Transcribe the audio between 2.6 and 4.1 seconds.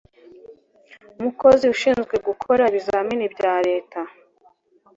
ibizamini bya leta